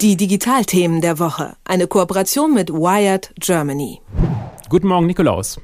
Die 0.00 0.16
Digitalthemen 0.16 1.00
der 1.00 1.18
Woche. 1.18 1.56
Eine 1.64 1.88
Kooperation 1.88 2.54
mit 2.54 2.70
Wired 2.70 3.34
Germany. 3.40 4.00
Guten 4.68 4.86
Morgen, 4.86 5.06
Nikolaus. 5.06 5.60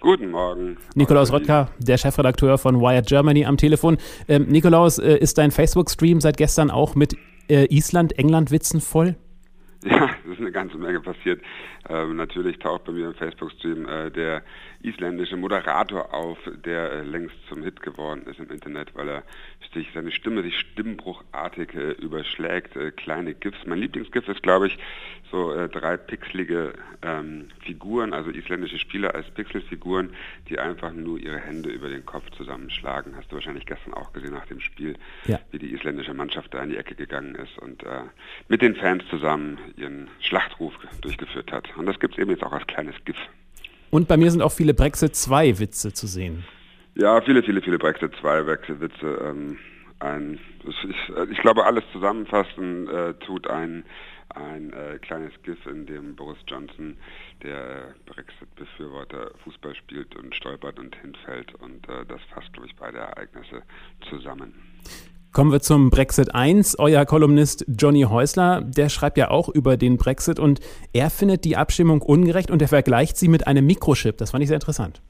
Guten 0.00 0.32
Morgen. 0.32 0.76
Nikolaus 0.96 1.32
Röttger, 1.32 1.68
der 1.78 1.96
Chefredakteur 1.96 2.58
von 2.58 2.80
Wired 2.80 3.06
Germany 3.06 3.44
am 3.44 3.56
Telefon. 3.56 3.98
Ähm, 4.26 4.48
Nikolaus, 4.48 4.98
äh, 4.98 5.16
ist 5.18 5.38
dein 5.38 5.52
Facebook-Stream 5.52 6.20
seit 6.20 6.36
gestern 6.36 6.72
auch 6.72 6.96
mit 6.96 7.16
äh, 7.48 7.66
Island-England-Witzen 7.72 8.80
voll? 8.80 9.14
Ja, 9.84 10.10
es 10.24 10.32
ist 10.32 10.40
eine 10.40 10.52
ganze 10.52 10.76
Menge 10.76 11.00
passiert. 11.00 11.40
Ähm, 11.88 12.16
natürlich 12.16 12.58
taucht 12.58 12.84
bei 12.84 12.92
mir 12.92 13.06
im 13.06 13.14
Facebook-Stream 13.14 13.88
äh, 13.88 14.10
der 14.10 14.42
isländische 14.82 15.38
Moderator 15.38 16.12
auf, 16.12 16.38
der 16.64 16.92
äh, 16.92 17.02
längst 17.02 17.36
zum 17.48 17.62
Hit 17.62 17.80
geworden 17.80 18.26
ist 18.26 18.38
im 18.38 18.50
Internet, 18.50 18.94
weil 18.94 19.08
er 19.08 19.22
sich 19.72 19.88
seine 19.94 20.10
Stimme 20.10 20.42
sich 20.42 20.58
stimmbruchartig 20.58 21.74
äh, 21.74 21.92
überschlägt. 21.92 22.76
Äh, 22.76 22.90
kleine 22.90 23.34
GIFs. 23.34 23.58
Mein 23.66 23.78
Lieblingsgif 23.78 24.28
ist, 24.28 24.42
glaube 24.42 24.66
ich, 24.66 24.78
so 25.30 25.52
äh, 25.52 25.68
drei 25.68 25.96
pixelige 25.96 26.72
ähm, 27.02 27.48
Figuren, 27.60 28.12
also 28.12 28.30
isländische 28.30 28.78
Spieler 28.78 29.14
als 29.14 29.30
Pixelfiguren, 29.30 30.10
die 30.48 30.58
einfach 30.58 30.92
nur 30.92 31.18
ihre 31.18 31.38
Hände 31.38 31.70
über 31.70 31.88
den 31.88 32.04
Kopf 32.04 32.28
zusammenschlagen. 32.36 33.16
Hast 33.16 33.30
du 33.30 33.36
wahrscheinlich 33.36 33.66
gestern 33.66 33.94
auch 33.94 34.12
gesehen 34.12 34.32
nach 34.32 34.46
dem 34.46 34.60
Spiel, 34.60 34.96
ja. 35.26 35.38
wie 35.52 35.58
die 35.58 35.72
isländische 35.72 36.14
Mannschaft 36.14 36.52
da 36.52 36.62
in 36.62 36.70
die 36.70 36.76
Ecke 36.76 36.94
gegangen 36.94 37.34
ist 37.36 37.58
und 37.58 37.82
äh, 37.84 38.02
mit 38.48 38.60
den 38.60 38.74
Fans 38.74 39.04
zusammen 39.08 39.58
ihren 39.76 40.08
Schlachtruf 40.20 40.74
durchgeführt 41.00 41.52
hat. 41.52 41.68
Und 41.76 41.86
das 41.86 41.98
gibt 41.98 42.14
es 42.14 42.20
eben 42.20 42.30
jetzt 42.30 42.42
auch 42.42 42.52
als 42.52 42.66
kleines 42.66 42.94
GIF. 43.04 43.16
Und 43.90 44.06
bei 44.08 44.16
mir 44.16 44.30
sind 44.30 44.42
auch 44.42 44.52
viele 44.52 44.74
Brexit 44.74 45.16
2 45.16 45.58
Witze 45.58 45.92
zu 45.92 46.06
sehen. 46.06 46.44
Ja, 46.94 47.20
viele, 47.22 47.42
viele, 47.42 47.60
viele 47.60 47.78
Brexit 47.78 48.12
2 48.20 48.46
Witze. 48.46 49.06
Ähm, 49.24 49.58
ein, 50.00 50.38
ich, 50.64 51.30
ich, 51.30 51.38
glaube, 51.38 51.64
alles 51.64 51.84
zusammenfassen 51.92 52.88
äh, 52.88 53.14
tut 53.14 53.46
ein, 53.48 53.84
ein 54.30 54.72
äh, 54.72 54.98
kleines 54.98 55.32
GIF, 55.42 55.58
in 55.66 55.86
dem 55.86 56.14
Boris 56.16 56.38
Johnson, 56.46 56.96
der 57.42 57.58
äh, 57.58 57.92
Brexit-Befürworter, 58.06 59.32
Fußball 59.44 59.74
spielt 59.74 60.14
und 60.16 60.34
stolpert 60.34 60.78
und 60.78 60.96
hinfällt. 60.96 61.54
Und 61.56 61.88
äh, 61.88 62.06
das 62.06 62.20
fasst, 62.32 62.52
glaube 62.52 62.68
ich, 62.68 62.76
beide 62.76 62.98
Ereignisse 62.98 63.62
zusammen. 64.08 64.54
Kommen 65.32 65.52
wir 65.52 65.60
zum 65.60 65.90
Brexit 65.90 66.34
1. 66.34 66.80
Euer 66.80 67.06
Kolumnist 67.06 67.64
Johnny 67.68 68.02
Häusler, 68.02 68.62
der 68.62 68.88
schreibt 68.88 69.16
ja 69.16 69.30
auch 69.30 69.48
über 69.48 69.76
den 69.76 69.96
Brexit 69.96 70.40
und 70.40 70.58
er 70.92 71.08
findet 71.08 71.44
die 71.44 71.56
Abstimmung 71.56 72.02
ungerecht 72.02 72.50
und 72.50 72.60
er 72.60 72.66
vergleicht 72.66 73.16
sie 73.16 73.28
mit 73.28 73.46
einem 73.46 73.64
Mikrochip. 73.64 74.16
Das 74.16 74.32
fand 74.32 74.42
ich 74.42 74.48
sehr 74.48 74.56
interessant. 74.56 75.00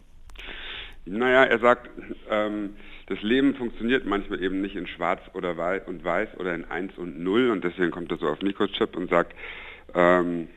Naja, 1.06 1.44
er 1.44 1.58
sagt, 1.58 1.88
ähm, 2.30 2.74
das 3.06 3.22
Leben 3.22 3.54
funktioniert 3.54 4.04
manchmal 4.04 4.42
eben 4.42 4.60
nicht 4.60 4.76
in 4.76 4.86
Schwarz 4.86 5.22
oder 5.32 5.56
Weiß 5.56 5.82
und 5.86 6.04
Weiß 6.04 6.28
oder 6.38 6.54
in 6.54 6.66
1 6.66 6.98
und 6.98 7.18
0 7.18 7.48
und 7.48 7.64
deswegen 7.64 7.90
kommt 7.90 8.12
er 8.12 8.18
so 8.18 8.28
auf 8.28 8.42
Mikrochip 8.42 8.94
und 8.98 9.08
sagt, 9.08 9.34
ähm, 9.94 10.48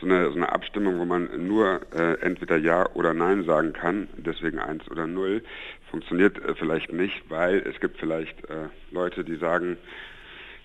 so 0.00 0.06
eine, 0.06 0.28
so 0.30 0.34
eine 0.34 0.50
Abstimmung, 0.50 0.98
wo 0.98 1.04
man 1.04 1.28
nur 1.46 1.82
äh, 1.94 2.20
entweder 2.20 2.56
Ja 2.56 2.88
oder 2.94 3.14
Nein 3.14 3.44
sagen 3.44 3.72
kann, 3.72 4.08
deswegen 4.16 4.58
eins 4.58 4.90
oder 4.90 5.06
null, 5.06 5.44
funktioniert 5.94 6.44
äh, 6.44 6.56
vielleicht 6.56 6.92
nicht, 6.92 7.22
weil 7.30 7.58
es 7.58 7.78
gibt 7.78 7.98
vielleicht 7.98 8.50
äh, 8.50 8.68
Leute, 8.90 9.22
die 9.22 9.36
sagen, 9.36 9.76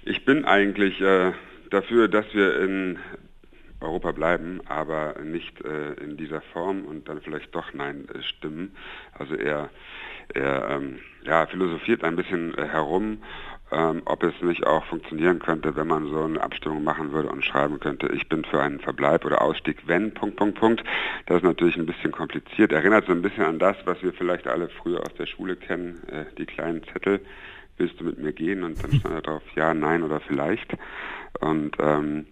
ich 0.04 0.26
bin 0.26 0.44
eigentlich 0.44 1.00
äh, 1.02 1.34
dafür, 1.70 2.08
dass 2.08 2.26
wir 2.34 2.60
in 2.62 2.98
Europa 3.80 4.12
bleiben, 4.12 4.60
aber 4.66 5.18
nicht 5.24 5.64
äh, 5.64 5.94
in 6.04 6.18
dieser 6.18 6.42
Form 6.42 6.84
und 6.86 7.08
dann 7.08 7.22
vielleicht 7.22 7.54
doch 7.54 7.76
Nein 7.76 8.08
äh, 8.10 8.24
stimmen. 8.24 8.76
Also 9.14 9.36
er, 9.36 9.70
er 10.34 10.68
ähm, 10.72 10.98
ja, 11.22 11.46
philosophiert 11.46 12.04
ein 12.04 12.16
bisschen 12.16 12.56
herum 12.56 13.22
ähm, 13.72 14.02
ob 14.06 14.24
es 14.24 14.34
nicht 14.42 14.66
auch 14.66 14.86
funktionieren 14.86 15.40
könnte, 15.40 15.76
wenn 15.76 15.88
man 15.88 16.10
so 16.10 16.24
eine 16.24 16.42
Abstimmung 16.42 16.84
machen 16.84 17.12
würde 17.12 17.30
und 17.30 17.46
schreiben 17.46 17.80
könnte, 17.80 18.08
ich 18.08 18.28
bin 18.28 18.44
für 18.44 18.62
einen 18.62 18.80
Verbleib 18.80 19.26
oder 19.26 19.42
Ausstieg, 19.42 19.78
wenn, 19.86 20.14
Punkt, 20.14 20.38
Punkt, 20.38 20.60
Punkt. 20.60 20.84
Das 21.28 21.38
ist 21.38 21.44
natürlich 21.44 21.78
ein 21.78 21.86
bisschen 21.86 22.12
kompliziert. 22.12 22.72
Erinnert 22.72 23.06
so 23.06 23.12
ein 23.12 23.22
bisschen 23.22 23.46
an 23.46 23.60
das, 23.60 23.78
was 23.86 24.02
wir 24.02 24.14
vielleicht 24.14 24.48
alle 24.48 24.70
früher 24.70 25.02
aus 25.02 25.14
der 25.18 25.28
Schule 25.28 25.56
kennen, 25.56 26.02
äh, 26.12 26.26
die 26.38 26.46
kleinen 26.46 26.84
Zettel, 26.92 27.22
willst 27.78 28.00
du 28.00 28.06
mit 28.06 28.20
mir 28.20 28.34
gehen? 28.34 28.64
Und 28.64 28.84
dann 28.84 28.94
stand 28.94 29.16
da 29.16 29.22
drauf, 29.22 29.44
ja, 29.56 29.74
nein 29.74 30.04
oder 30.04 30.20
vielleicht. 30.20 30.76
Und 31.40 31.78
ähm, 31.80 32.26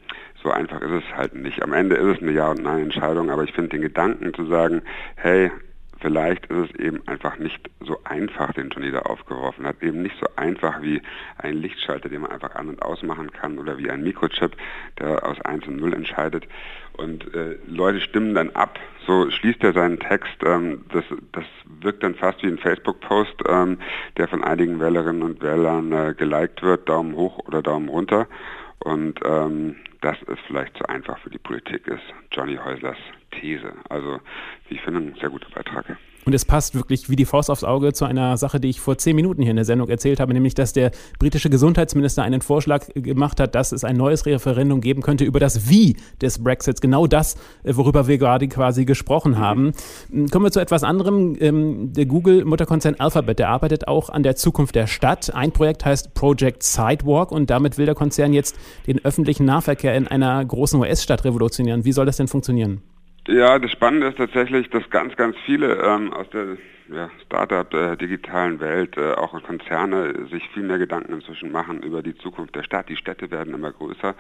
so 0.44 0.52
einfach 0.52 0.82
ist 0.82 1.04
es 1.04 1.16
halt 1.16 1.36
nicht. 1.36 1.62
Am 1.62 1.74
Ende 1.74 1.96
ist 1.96 2.18
es 2.18 2.22
eine 2.22 2.32
Ja- 2.32 2.52
und 2.52 2.64
Nein-Entscheidung, 2.64 3.30
aber 3.30 3.44
ich 3.44 3.54
finde 3.54 3.70
den 3.70 3.82
Gedanken 3.82 4.34
zu 4.34 4.46
sagen, 4.46 4.82
hey, 5.16 5.52
vielleicht 6.00 6.46
ist 6.48 6.72
es 6.72 6.80
eben 6.80 7.08
einfach 7.08 7.38
nicht 7.38 7.70
so 7.82 8.00
einfach, 8.04 8.54
den 8.54 8.70
Johnny 8.70 8.92
da 8.92 9.00
aufgeworfen 9.00 9.66
hat. 9.66 9.82
Eben 9.82 10.02
nicht 10.02 10.16
so 10.20 10.28
einfach 10.36 10.82
wie 10.82 11.02
ein 11.38 11.56
Lichtschalter, 11.56 12.10
den 12.10 12.22
man 12.22 12.32
einfach 12.32 12.56
an- 12.56 12.70
und 12.70 12.82
ausmachen 12.82 13.32
kann 13.32 13.58
oder 13.58 13.78
wie 13.78 13.90
ein 13.90 14.04
Mikrochip, 14.04 14.56
der 15.00 15.26
aus 15.26 15.40
1 15.42 15.68
und 15.68 15.78
0 15.78 15.94
entscheidet. 15.94 16.48
Und 16.98 17.34
äh, 17.36 17.58
Leute 17.68 18.02
stimmen 18.02 18.34
dann 18.34 18.50
ab, 18.52 18.80
so 19.06 19.30
schließt 19.30 19.64
er 19.64 19.74
seinen 19.74 20.00
Text. 20.00 20.44
Ähm, 20.44 20.84
das, 20.92 21.06
das 21.32 21.46
wirkt 21.82 22.04
dann 22.04 22.16
fast 22.16 22.42
wie 22.44 22.48
ein 22.48 22.58
Facebook-Post, 22.58 23.44
ähm, 23.48 23.78
der 24.18 24.28
von 24.28 24.44
einigen 24.44 24.80
Wählerinnen 24.80 25.22
und 25.22 25.42
Wählern 25.42 25.92
äh, 25.92 26.14
geliked 26.18 26.64
wird, 26.64 26.90
Daumen 26.90 27.16
hoch 27.16 27.40
oder 27.48 27.62
Daumen 27.62 27.90
runter. 27.90 28.28
Und 28.80 29.20
ähm, 29.26 29.76
dass 30.02 30.18
es 30.28 30.40
vielleicht 30.48 30.78
zu 30.78 30.88
einfach 30.88 31.18
für 31.20 31.30
die 31.30 31.38
Politik 31.38 31.88
ist. 31.88 32.04
Johnny 32.32 32.58
Häuslers 32.58 32.98
These. 33.32 33.74
Also, 33.90 34.20
ich 34.70 34.82
finde, 34.82 35.02
ein 35.02 35.16
sehr 35.20 35.30
guter 35.30 35.50
Beitrag. 35.50 35.98
Und 36.28 36.34
es 36.34 36.44
passt 36.44 36.76
wirklich 36.76 37.10
wie 37.10 37.16
die 37.16 37.24
Faust 37.24 37.50
aufs 37.50 37.64
Auge 37.64 37.94
zu 37.94 38.04
einer 38.04 38.36
Sache, 38.36 38.60
die 38.60 38.68
ich 38.68 38.82
vor 38.82 38.98
zehn 38.98 39.16
Minuten 39.16 39.42
hier 39.42 39.52
in 39.52 39.56
der 39.56 39.64
Sendung 39.64 39.88
erzählt 39.88 40.20
habe, 40.20 40.34
nämlich, 40.34 40.54
dass 40.54 40.74
der 40.74 40.92
britische 41.20 41.50
Gesundheitsminister 41.50 42.22
einen 42.22 42.42
Vorschlag 42.42 42.86
gemacht 42.96 43.40
hat, 43.40 43.56
dass 43.56 43.72
es 43.72 43.86
ein 43.86 43.96
neues 43.96 44.26
Referendum 44.26 44.82
geben 44.82 45.02
könnte 45.02 45.24
über 45.24 45.40
das 45.40 45.70
Wie 45.70 45.96
des 46.22 46.44
Brexits. 46.44 46.82
Genau 46.82 47.08
das, 47.08 47.36
äh, 47.64 47.78
worüber 47.78 48.08
wir 48.08 48.18
gerade 48.18 48.50
quasi 48.50 48.84
gesprochen 48.84 49.38
haben. 49.38 49.72
Mhm. 50.10 50.30
Kommen 50.30 50.44
wir 50.44 50.52
zu 50.52 50.60
etwas 50.60 50.84
anderem. 50.84 51.38
Ähm, 51.40 51.94
der 51.94 52.06
Google-Mutterkonzern 52.06 52.96
Alphabet, 52.96 53.40
der 53.40 53.48
arbeitet 53.48 53.88
auch 53.88 54.10
an 54.10 54.22
der 54.22 54.36
Zukunft 54.36 54.76
der 54.76 54.88
Stadt. 54.88 55.34
Ein 55.34 55.54
Projekt 55.54 55.86
heißt 55.86 56.14
Project 56.14 56.62
Sidewalk 56.62 57.32
und 57.32 57.50
damit 57.50 57.78
will 57.78 57.86
der 57.86 57.96
Konzern 57.96 58.34
jetzt 58.34 58.58
den 58.86 59.00
öffentlichen 59.06 59.46
Nahverkehr 59.46 59.87
in 59.96 60.08
einer 60.08 60.44
großen 60.44 60.80
US-Stadt 60.80 61.26
revolutionieren. 61.26 61.86
Wie 61.86 61.92
soll 61.92 62.06
das 62.06 62.18
denn 62.18 62.28
funktionieren? 62.28 62.82
Ja, 63.28 63.60
das 63.60 63.72
Spannende 63.72 64.08
ist 64.08 64.18
tatsächlich, 64.18 64.70
dass 64.70 64.90
ganz, 64.90 65.16
ganz 65.18 65.36
viele 65.46 65.76
ähm, 65.84 66.14
aus 66.14 66.30
der 66.30 66.58
ja, 66.90 67.10
Startup 67.26 67.70
der 67.70 67.96
digitalen 67.96 68.60
Welt, 68.60 68.98
äh, 68.98 69.14
auch 69.14 69.42
Konzerne, 69.44 70.28
sich 70.32 70.48
viel 70.54 70.64
mehr 70.64 70.78
Gedanken 70.78 71.14
inzwischen 71.14 71.52
machen 71.52 71.82
über 71.84 72.02
die 72.02 72.16
Zukunft 72.18 72.56
der 72.56 72.64
Stadt. 72.64 72.90
Die 72.90 72.96
Städte 72.96 73.30
werden 73.32 73.54
immer 73.54 73.72
größer, 73.72 74.16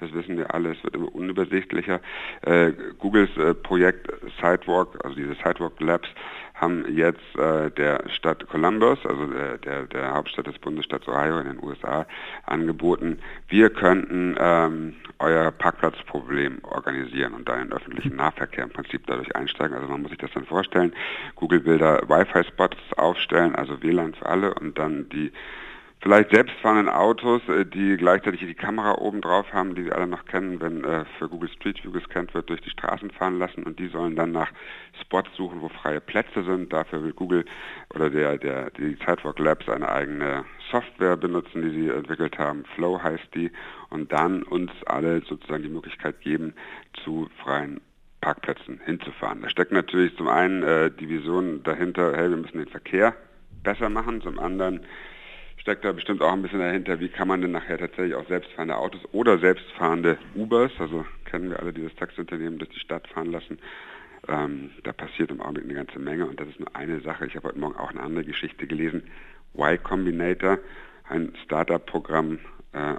das 0.00 0.12
wissen 0.12 0.36
wir 0.36 0.54
alle, 0.54 0.72
es 0.72 0.82
wird 0.82 0.96
immer 0.96 1.14
unübersichtlicher. 1.14 2.00
Äh, 2.42 2.72
Googles 2.98 3.30
äh, 3.36 3.54
Projekt 3.54 4.10
Sidewalk, 4.40 4.98
also 5.04 5.16
diese 5.16 5.34
Sidewalk 5.34 5.80
Labs, 5.80 6.08
haben 6.54 6.84
jetzt 6.92 7.36
äh, 7.36 7.70
der 7.70 8.02
Stadt 8.10 8.48
Columbus, 8.48 8.98
also 9.06 9.26
der, 9.26 9.58
der, 9.58 9.86
der, 9.86 10.14
Hauptstadt 10.14 10.48
des 10.48 10.58
Bundesstaats 10.58 11.06
Ohio 11.06 11.38
in 11.38 11.46
den 11.46 11.62
USA, 11.62 12.06
angeboten, 12.46 13.20
wir 13.48 13.70
könnten 13.70 14.36
ähm, 14.38 14.94
euer 15.18 15.50
Parkplatzproblem 15.50 16.60
organisieren 16.64 17.34
und 17.34 17.48
da 17.48 17.54
in 17.56 17.68
den 17.68 17.72
öffentlichen 17.72 18.16
Nahverkehr 18.16 18.64
im 18.64 18.70
Prinzip 18.70 19.06
dadurch 19.06 19.34
einsteigen. 19.34 19.76
Also 19.76 19.88
man 19.88 20.02
muss 20.02 20.10
sich 20.10 20.18
das 20.18 20.30
dann 20.32 20.46
vorstellen. 20.46 20.94
Google 21.34 21.64
will 21.64 21.78
da 21.78 22.00
Wi-Fi-Spots 22.08 22.78
aufstellen, 22.96 23.54
also 23.54 23.82
WLAN 23.82 24.14
für 24.14 24.26
alle 24.26 24.54
und 24.54 24.78
dann 24.78 25.08
die 25.08 25.32
vielleicht 26.00 26.30
selbstfahrenden 26.30 26.88
Autos, 26.88 27.42
äh, 27.48 27.64
die 27.64 27.96
gleichzeitig 27.96 28.40
die 28.40 28.54
Kamera 28.54 28.98
oben 28.98 29.20
drauf 29.20 29.52
haben, 29.52 29.74
die 29.74 29.84
wir 29.84 29.96
alle 29.96 30.06
noch 30.06 30.24
kennen, 30.26 30.60
wenn 30.60 30.84
äh, 30.84 31.04
für 31.18 31.28
Google 31.28 31.50
Street 31.50 31.82
View 31.82 31.92
gescannt 31.92 32.34
wird, 32.34 32.48
durch 32.50 32.60
die 32.60 32.70
Straßen 32.70 33.10
fahren 33.10 33.38
lassen 33.38 33.64
und 33.64 33.78
die 33.78 33.88
sollen 33.88 34.16
dann 34.16 34.32
nach 34.32 34.50
Spots 35.00 35.30
suchen, 35.36 35.60
wo 35.60 35.68
freie 35.68 36.00
Plätze 36.00 36.44
sind. 36.44 36.72
Dafür 36.72 37.02
will 37.02 37.12
Google 37.12 37.44
oder 37.94 38.10
der, 38.10 38.38
der, 38.38 38.70
die 38.70 38.96
Sidewalk 39.06 39.38
Labs 39.38 39.68
eine 39.68 39.88
eigene 39.88 40.44
Software 40.70 41.16
benutzen, 41.16 41.62
die 41.62 41.70
sie 41.70 41.88
entwickelt 41.88 42.38
haben. 42.38 42.64
Flow 42.74 43.02
heißt 43.02 43.34
die 43.34 43.50
und 43.90 44.12
dann 44.12 44.42
uns 44.42 44.70
alle 44.86 45.22
sozusagen 45.22 45.62
die 45.62 45.68
Möglichkeit 45.68 46.20
geben, 46.20 46.54
zu 47.04 47.28
freien 47.42 47.80
Parkplätzen 48.20 48.80
hinzufahren. 48.84 49.42
Da 49.42 49.48
steckt 49.48 49.72
natürlich 49.72 50.16
zum 50.16 50.28
einen 50.28 50.62
äh, 50.62 50.90
die 50.90 51.08
Vision 51.08 51.62
dahinter, 51.62 52.16
hey, 52.16 52.30
wir 52.30 52.36
müssen 52.36 52.58
den 52.58 52.68
Verkehr 52.68 53.14
besser 53.62 53.88
machen, 53.88 54.20
zum 54.22 54.38
anderen 54.38 54.80
steckt 55.56 55.84
da 55.84 55.92
bestimmt 55.92 56.22
auch 56.22 56.32
ein 56.32 56.42
bisschen 56.42 56.60
dahinter, 56.60 57.00
wie 57.00 57.08
kann 57.08 57.28
man 57.28 57.42
denn 57.42 57.52
nachher 57.52 57.78
tatsächlich 57.78 58.14
auch 58.14 58.26
selbstfahrende 58.26 58.76
Autos 58.76 59.02
oder 59.12 59.38
selbstfahrende 59.38 60.18
Ubers, 60.34 60.72
also 60.78 61.04
kennen 61.26 61.50
wir 61.50 61.60
alle 61.60 61.72
dieses 61.72 61.94
Taxiunternehmen, 61.96 62.58
durch 62.58 62.70
die 62.70 62.80
Stadt 62.80 63.06
fahren 63.08 63.30
lassen. 63.30 63.58
Ähm, 64.26 64.70
da 64.82 64.92
passiert 64.92 65.30
im 65.30 65.40
Augenblick 65.40 65.64
eine 65.64 65.74
ganze 65.74 65.98
Menge 65.98 66.26
und 66.26 66.40
das 66.40 66.48
ist 66.48 66.58
nur 66.58 66.74
eine 66.74 67.00
Sache. 67.00 67.26
Ich 67.26 67.36
habe 67.36 67.48
heute 67.48 67.58
Morgen 67.58 67.76
auch 67.76 67.90
eine 67.90 68.00
andere 68.00 68.24
Geschichte 68.24 68.66
gelesen. 68.66 69.02
Y 69.54 69.82
Combinator, 69.82 70.58
ein 71.08 71.32
Startup-Programm 71.44 72.38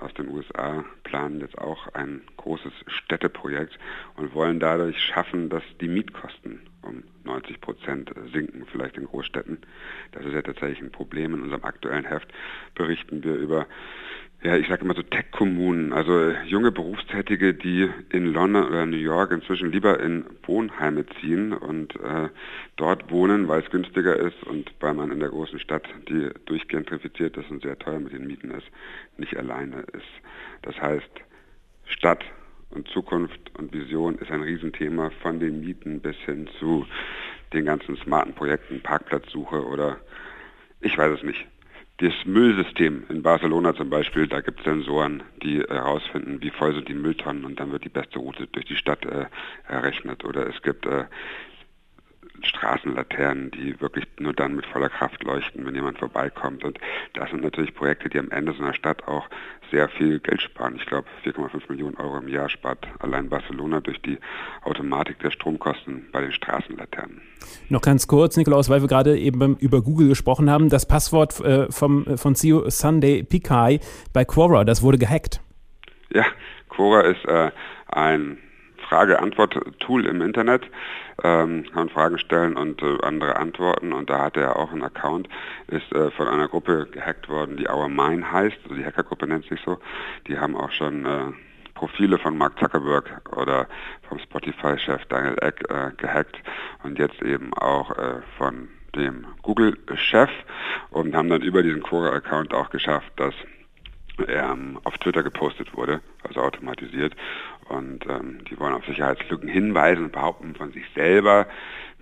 aus 0.01 0.13
den 0.13 0.29
USA, 0.29 0.83
planen 1.03 1.41
jetzt 1.41 1.57
auch 1.57 1.87
ein 1.93 2.21
großes 2.37 2.73
Städteprojekt 2.87 3.77
und 4.15 4.33
wollen 4.33 4.59
dadurch 4.59 5.01
schaffen, 5.01 5.49
dass 5.49 5.63
die 5.79 5.87
Mietkosten 5.87 6.61
um 6.81 7.03
90 7.23 7.61
Prozent 7.61 8.11
sinken, 8.33 8.65
vielleicht 8.71 8.97
in 8.97 9.05
Großstädten. 9.05 9.59
Das 10.11 10.25
ist 10.25 10.33
ja 10.33 10.41
tatsächlich 10.41 10.81
ein 10.81 10.91
Problem. 10.91 11.33
In 11.33 11.41
unserem 11.41 11.63
aktuellen 11.63 12.05
Heft 12.05 12.31
berichten 12.75 13.23
wir 13.23 13.35
über 13.35 13.67
ja, 14.41 14.55
ich 14.55 14.69
sage 14.69 14.85
immer 14.85 14.95
so 14.95 15.01
Tech-Kommunen, 15.01 15.91
also 15.91 16.31
junge 16.45 16.71
Berufstätige, 16.71 17.53
die 17.53 17.89
in 18.09 18.25
London 18.25 18.67
oder 18.67 18.85
New 18.85 18.95
York 18.95 19.31
inzwischen 19.31 19.69
lieber 19.69 19.99
in 19.99 20.25
Wohnheime 20.43 21.05
ziehen 21.19 21.51
und 21.51 21.93
äh, 21.95 22.29
dort 22.77 23.11
wohnen, 23.11 23.49
weil 23.49 23.61
es 23.61 23.69
günstiger 23.69 24.15
ist 24.15 24.41
und 24.43 24.71
weil 24.79 24.93
man 24.93 25.11
in 25.11 25.19
der 25.19 25.29
großen 25.29 25.59
Stadt, 25.59 25.83
die 26.07 26.29
durchgentrifiziert 26.45 27.35
ist 27.35 27.51
und 27.51 27.63
sehr 27.63 27.77
teuer 27.77 27.99
mit 27.99 28.13
den 28.13 28.27
Mieten 28.27 28.51
ist, 28.51 28.67
nicht 29.17 29.35
alleine 29.35 29.81
ist. 29.91 30.07
Das 30.61 30.79
heißt, 30.79 31.11
Stadt 31.83 32.23
und 32.69 32.87
Zukunft 32.87 33.48
und 33.59 33.73
Vision 33.73 34.15
ist 34.15 34.31
ein 34.31 34.41
Riesenthema 34.41 35.11
von 35.21 35.39
den 35.39 35.61
Mieten 35.61 35.99
bis 35.99 36.15
hin 36.25 36.49
zu 36.59 36.85
den 37.53 37.65
ganzen 37.65 37.97
smarten 37.97 38.33
Projekten, 38.33 38.81
Parkplatzsuche 38.81 39.65
oder 39.65 39.97
ich 40.81 40.97
weiß 40.97 41.17
es 41.17 41.23
nicht. 41.23 41.45
Das 41.97 42.13
Müllsystem 42.23 43.03
in 43.09 43.21
Barcelona 43.21 43.75
zum 43.75 43.89
Beispiel, 43.89 44.25
da 44.27 44.39
gibt 44.39 44.59
es 44.59 44.65
Sensoren, 44.65 45.21
die 45.43 45.59
herausfinden, 45.59 46.41
wie 46.41 46.49
voll 46.49 46.73
sind 46.73 46.87
die 46.87 46.93
Mülltonnen 46.93 47.43
und 47.43 47.59
dann 47.59 47.73
wird 47.73 47.83
die 47.83 47.89
beste 47.89 48.19
Route 48.19 48.47
durch 48.47 48.65
die 48.65 48.77
Stadt 48.77 49.05
äh, 49.05 49.25
errechnet. 49.67 50.23
Oder 50.23 50.47
es 50.47 50.61
gibt 50.61 50.85
äh, 50.85 51.03
Straßenlaternen, 52.43 53.51
die 53.51 53.79
wirklich 53.81 54.05
nur 54.19 54.33
dann 54.33 54.55
mit 54.55 54.65
voller 54.65 54.89
Kraft 54.89 55.23
leuchten, 55.23 55.65
wenn 55.65 55.75
jemand 55.75 55.99
vorbeikommt. 55.99 56.63
Und 56.63 56.79
das 57.13 57.29
sind 57.29 57.43
natürlich 57.43 57.73
Projekte, 57.73 58.09
die 58.09 58.19
am 58.19 58.31
Ende 58.31 58.53
so 58.53 58.63
einer 58.63 58.73
Stadt 58.73 59.07
auch 59.07 59.27
sehr 59.71 59.89
viel 59.89 60.19
Geld 60.19 60.41
sparen. 60.41 60.75
Ich 60.77 60.85
glaube, 60.85 61.07
4,5 61.23 61.69
Millionen 61.69 61.95
Euro 61.97 62.17
im 62.17 62.27
Jahr 62.27 62.49
spart 62.49 62.87
allein 62.99 63.29
Barcelona 63.29 63.81
durch 63.81 64.01
die 64.01 64.17
Automatik 64.63 65.19
der 65.19 65.31
Stromkosten 65.31 66.07
bei 66.11 66.21
den 66.21 66.31
Straßenlaternen. 66.31 67.21
Noch 67.69 67.81
ganz 67.81 68.07
kurz, 68.07 68.35
Nikolaus, 68.37 68.69
weil 68.69 68.81
wir 68.81 68.87
gerade 68.87 69.17
eben 69.17 69.57
über 69.57 69.81
Google 69.81 70.09
gesprochen 70.09 70.49
haben. 70.49 70.69
Das 70.69 70.87
Passwort 70.87 71.39
äh, 71.41 71.71
vom, 71.71 72.05
äh, 72.05 72.17
von 72.17 72.35
CEO 72.35 72.69
Sunday 72.69 73.23
Pichai 73.23 73.79
bei 74.13 74.25
Quora, 74.25 74.63
das 74.63 74.81
wurde 74.81 74.97
gehackt. 74.97 75.41
Ja, 76.11 76.25
Quora 76.69 77.01
ist 77.01 77.23
äh, 77.25 77.51
ein 77.87 78.37
Frage-Antwort-Tool 78.89 80.05
im 80.05 80.21
Internet, 80.21 80.63
ähm, 81.23 81.65
kann 81.71 81.89
Fragen 81.89 82.17
stellen 82.17 82.57
und 82.57 82.81
äh, 82.81 82.97
andere 83.03 83.37
antworten 83.37 83.93
und 83.93 84.09
da 84.09 84.23
hat 84.23 84.37
er 84.37 84.57
auch 84.57 84.71
einen 84.71 84.83
Account, 84.83 85.29
ist 85.67 85.91
äh, 85.93 86.09
von 86.11 86.27
einer 86.27 86.47
Gruppe 86.47 86.87
gehackt 86.91 87.29
worden, 87.29 87.57
die 87.57 87.69
Our 87.69 87.87
Mine 87.87 88.29
heißt, 88.31 88.57
also 88.63 88.75
die 88.75 88.85
Hackergruppe 88.85 89.27
nennt 89.27 89.45
sich 89.45 89.61
so. 89.63 89.77
Die 90.27 90.39
haben 90.39 90.55
auch 90.55 90.71
schon 90.71 91.05
äh, 91.05 91.31
Profile 91.75 92.17
von 92.17 92.37
Mark 92.37 92.59
Zuckerberg 92.59 93.37
oder 93.37 93.67
vom 94.07 94.19
Spotify-Chef 94.19 95.05
Daniel 95.05 95.37
Eck 95.41 95.63
äh, 95.69 95.91
gehackt 95.95 96.37
und 96.83 96.99
jetzt 96.99 97.21
eben 97.21 97.53
auch 97.53 97.91
äh, 97.91 98.21
von 98.37 98.67
dem 98.95 99.25
Google-Chef 99.43 100.29
und 100.89 101.15
haben 101.15 101.29
dann 101.29 101.41
über 101.41 101.61
diesen 101.61 101.83
Quora-Account 101.83 102.53
auch 102.53 102.69
geschafft, 102.69 103.11
dass 103.17 103.33
er 104.27 104.51
ähm, 104.51 104.79
auf 104.83 104.97
Twitter 104.97 105.23
gepostet 105.23 105.73
wurde, 105.75 106.01
also 106.27 106.41
automatisiert. 106.41 107.15
Und 107.69 108.05
ähm, 108.07 108.39
die 108.49 108.59
wollen 108.59 108.73
auf 108.73 108.85
Sicherheitslücken 108.85 109.47
hinweisen 109.47 110.05
und 110.05 110.11
behaupten 110.11 110.55
von 110.55 110.71
sich 110.71 110.85
selber, 110.95 111.47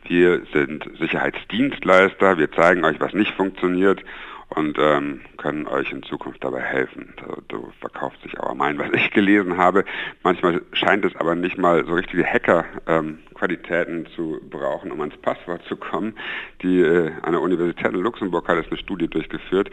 wir 0.04 0.44
sind 0.54 0.90
Sicherheitsdienstleister, 1.00 2.38
wir 2.38 2.52
zeigen 2.52 2.86
euch, 2.86 3.00
was 3.00 3.14
nicht 3.14 3.34
funktioniert 3.34 4.02
und 4.50 4.78
ähm, 4.80 5.22
können 5.38 5.68
euch 5.68 5.92
in 5.92 6.04
Zukunft 6.04 6.44
dabei 6.44 6.62
helfen. 6.62 7.14
Du 7.50 7.72
verkaufst 7.82 8.22
sich 8.24 8.40
aber 8.40 8.56
mein, 8.56 8.78
was 8.80 8.90
ich 8.94 9.12
gelesen 9.12 9.58
habe. 9.58 9.84
Manchmal 10.24 10.62
scheint 10.72 11.04
es 11.04 11.16
aber 11.18 11.36
nicht 11.36 11.58
mal 11.58 11.86
so 11.86 11.94
richtige 11.94 12.26
Hacker-Qualitäten 12.26 13.98
ähm, 14.00 14.08
zu 14.16 14.40
brauchen, 14.50 14.92
um 14.92 15.02
ans 15.02 15.18
Passwort 15.18 15.64
zu 15.68 15.76
kommen. 15.76 16.16
Die 16.62 16.80
äh, 16.80 17.12
an 17.24 17.34
der 17.34 17.42
Universität 17.42 17.94
in 17.94 18.00
Luxemburg 18.00 18.48
hat 18.48 18.58
jetzt 18.58 18.72
eine 18.72 18.80
Studie 18.80 19.08
durchgeführt 19.08 19.70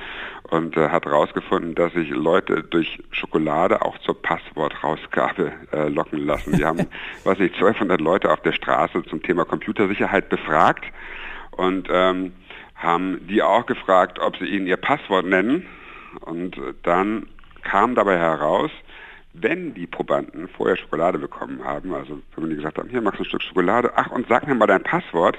und 0.51 0.77
äh, 0.77 0.89
hat 0.89 1.07
herausgefunden, 1.07 1.77
dass 1.77 1.93
sich 1.93 2.11
Leute 2.11 2.65
durch 2.65 2.99
Schokolade 3.13 3.81
auch 3.83 3.97
zur 3.99 4.21
Passwortrausgabe 4.21 5.53
äh, 5.73 5.89
locken 5.89 6.27
lassen. 6.27 6.57
Die 6.57 6.65
haben, 6.65 6.89
was 7.23 7.39
ich, 7.39 7.55
1200 7.55 8.01
Leute 8.01 8.31
auf 8.31 8.41
der 8.41 8.53
Straße 8.53 9.05
zum 9.05 9.23
Thema 9.23 9.45
Computersicherheit 9.45 10.29
befragt 10.29 10.85
und 11.57 11.89
ähm, 11.91 12.33
haben 12.85 13.27
die 13.27 13.43
auch 13.43 13.67
gefragt, 13.67 14.19
ob 14.19 14.37
sie 14.37 14.47
ihnen 14.47 14.67
ihr 14.67 14.77
Passwort 14.77 15.27
nennen. 15.27 15.67
Und 16.21 16.61
dann 16.83 17.27
kam 17.63 17.95
dabei 17.95 18.19
heraus, 18.19 18.71
wenn 19.35 19.75
die 19.75 19.89
Probanden 19.89 20.47
vorher 20.47 20.77
Schokolade 20.77 21.19
bekommen 21.19 21.65
haben, 21.65 21.93
also 21.93 22.21
wenn 22.37 22.51
die 22.51 22.57
gesagt 22.57 22.79
haben, 22.79 22.89
hier 22.89 23.01
machst 23.01 23.19
du 23.19 23.25
ein 23.25 23.27
Stück 23.27 23.43
Schokolade, 23.43 23.93
ach 23.97 24.11
und 24.13 24.29
sag 24.29 24.47
mir 24.47 24.55
mal 24.55 24.69
dein 24.69 24.85
Passwort, 24.85 25.39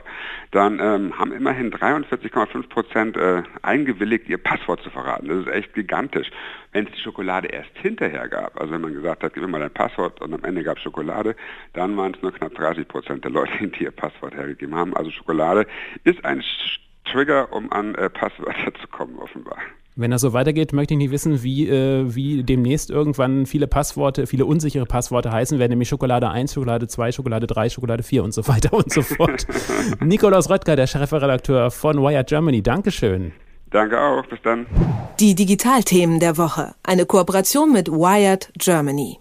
dann 0.51 0.80
ähm, 0.81 1.18
haben 1.18 1.31
immerhin 1.31 1.71
43,5 1.71 2.68
Prozent 2.68 3.15
äh, 3.15 3.44
eingewilligt, 3.62 4.27
ihr 4.27 4.38
Passwort 4.38 4.81
zu 4.83 4.89
verraten. 4.89 5.30
Das 5.30 5.38
ist 5.39 5.48
echt 5.48 5.74
gigantisch. 5.74 6.30
Wenn 6.74 6.88
es 6.88 6.91
die 6.91 7.00
Schokolade 7.00 7.48
erst 7.48 7.71
hinterher 7.75 8.27
gab, 8.27 8.59
also 8.59 8.74
wenn 8.74 8.81
man 8.81 8.94
gesagt 8.94 9.24
hat, 9.24 9.33
gib 9.33 9.44
mir 9.44 9.50
mal 9.50 9.62
dein 9.62 9.71
Passwort 9.71 10.21
und 10.21 10.33
am 10.33 10.44
Ende 10.44 10.63
gab 10.63 10.75
es 10.75 10.83
Schokolade, 10.83 11.38
dann 11.71 11.95
waren 11.95 12.13
es 12.13 12.21
nur 12.21 12.33
knapp 12.33 12.53
30 12.53 12.89
Prozent 12.89 13.24
der 13.24 13.31
Leute, 13.31 13.68
die 13.80 13.83
ihr 13.83 13.91
Passwort 13.91 14.36
hergegeben 14.36 14.75
haben. 14.75 14.94
Also 14.98 15.09
Schokolade 15.09 15.68
ist 16.03 16.24
ein 16.25 16.44
Trigger, 17.15 17.47
um 17.53 17.71
an 17.71 17.95
äh, 17.95 18.09
Passwörter 18.09 18.73
zu 18.81 18.88
kommen, 18.89 19.17
offenbar. 19.19 19.57
Wenn 19.97 20.12
das 20.12 20.19
so 20.19 20.33
weitergeht, 20.33 20.73
möchte 20.73 20.94
ich 20.94 20.97
nicht 20.97 21.12
wissen, 21.12 21.41
wie, 21.41 21.69
äh, 21.69 22.13
wie 22.13 22.44
demnächst 22.44 22.89
irgendwann 22.89 23.45
viele 23.45 23.67
Passworte, 23.67 24.27
viele 24.27 24.45
unsichere 24.45 24.85
Passworte 24.85 25.31
heißen 25.31 25.57
werden, 25.57 25.69
nämlich 25.71 25.88
Schokolade 25.88 26.29
1, 26.29 26.53
Schokolade 26.53 26.88
2, 26.88 27.13
Schokolade 27.13 27.47
3, 27.47 27.69
Schokolade 27.69 28.03
4 28.03 28.23
und 28.25 28.33
so 28.33 28.45
weiter 28.50 28.73
und 28.73 28.91
so 28.91 29.01
fort. 29.01 29.47
Nikolaus 30.01 30.50
Röttger, 30.50 30.75
der 30.75 30.88
Chefredakteur 30.88 31.71
von 31.71 31.97
Wired 32.01 32.27
Germany, 32.27 32.62
Dankeschön. 32.62 33.31
Danke 33.71 34.00
auch, 34.00 34.25
bis 34.25 34.39
dann. 34.44 34.65
Die 35.21 35.33
Digitalthemen 35.33 36.19
der 36.19 36.38
Woche, 36.38 36.75
eine 36.83 37.06
Kooperation 37.06 37.71
mit 37.71 37.89
Wired 37.89 38.51
Germany. 38.57 39.19